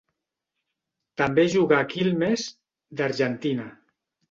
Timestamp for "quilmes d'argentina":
1.93-3.71